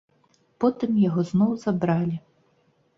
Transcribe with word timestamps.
Потым 0.65 0.97
яго 1.09 1.27
зноў 1.35 1.51
забралі. 1.67 2.15